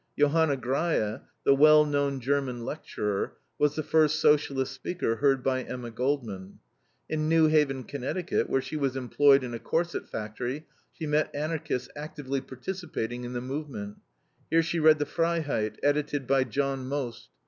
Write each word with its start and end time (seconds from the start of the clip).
Johanna 0.17 0.57
Greie, 0.57 1.19
the 1.45 1.53
well 1.53 1.85
known 1.85 2.19
German 2.21 2.65
lecturer, 2.65 3.37
was 3.59 3.75
the 3.75 3.83
first 3.83 4.19
Socialist 4.19 4.73
speaker 4.73 5.17
heard 5.17 5.43
by 5.43 5.61
Emma 5.61 5.91
Goldman. 5.91 6.57
In 7.07 7.29
New 7.29 7.45
Haven, 7.45 7.83
Conn., 7.83 8.01
where 8.47 8.61
she 8.63 8.75
was 8.75 8.95
employed 8.95 9.43
in 9.43 9.53
a 9.53 9.59
corset 9.59 10.09
factory, 10.09 10.65
she 10.91 11.05
met 11.05 11.29
Anarchists 11.35 11.89
actively 11.95 12.41
participating 12.41 13.25
in 13.25 13.33
the 13.33 13.41
movement. 13.41 13.99
Here 14.49 14.63
she 14.63 14.79
read 14.79 14.97
the 14.97 15.05
FREIHEIT, 15.05 15.77
edited 15.83 16.25
by 16.25 16.45
John 16.45 16.87
Most. 16.87 17.29